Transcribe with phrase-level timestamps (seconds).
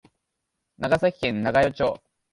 [0.79, 2.01] 長崎県長与町